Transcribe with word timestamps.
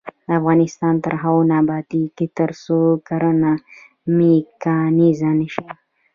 افغانستان 0.37 0.93
تر 1.03 1.13
هغو 1.21 1.41
نه 1.49 1.55
ابادیږي، 1.63 2.25
ترڅو 2.37 2.79
کرنه 3.07 3.51
میکانیزه 4.17 5.29
نشي. 5.39 5.67